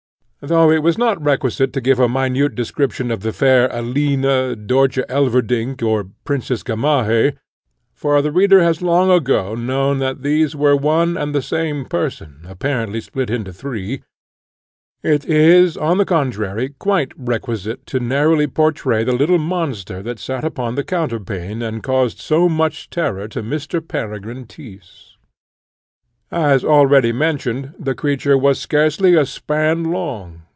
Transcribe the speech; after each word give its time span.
Though 0.43 0.71
it 0.71 0.81
was 0.81 0.97
not 0.97 1.23
requisite 1.23 1.71
to 1.73 1.81
give 1.81 1.99
a 1.99 2.09
minute 2.09 2.55
description 2.55 3.11
of 3.11 3.19
the 3.21 3.31
fair 3.31 3.69
Alina, 3.71 4.55
Dörtje 4.57 5.05
Elverdink, 5.07 5.83
or 5.83 6.07
Princess 6.23 6.63
Gamaheh, 6.63 7.33
for 7.93 8.23
the 8.23 8.31
reader 8.31 8.59
has 8.63 8.81
long 8.81 9.11
ago 9.11 9.53
known 9.53 9.99
that 9.99 10.23
these 10.23 10.55
were 10.55 10.75
one 10.75 11.15
and 11.15 11.35
the 11.35 11.43
same 11.43 11.85
person 11.85 12.39
apparently 12.49 13.01
split 13.01 13.29
into 13.29 13.53
three, 13.53 14.01
it 15.03 15.25
is, 15.25 15.77
on 15.77 15.99
the 15.99 16.05
contrary, 16.05 16.69
quite 16.79 17.11
requisite 17.15 17.85
to 17.85 17.99
narrowly 17.99 18.47
portray 18.47 19.03
the 19.03 19.13
little 19.15 19.37
monster 19.37 20.01
that 20.01 20.17
sate 20.17 20.43
upon 20.43 20.73
the 20.73 20.83
counterpane, 20.83 21.61
and 21.61 21.83
caused 21.83 22.17
so 22.17 22.49
much 22.49 22.89
terror 22.89 23.27
to 23.27 23.43
Mr. 23.43 23.79
Peregrine 23.79 24.47
Tyss. 24.47 25.07
As 26.33 26.63
already 26.63 27.11
mentioned, 27.11 27.73
the 27.77 27.93
creature 27.93 28.37
was 28.37 28.57
scarcely 28.57 29.15
a 29.15 29.25
span 29.25 29.83
long. 29.83 30.43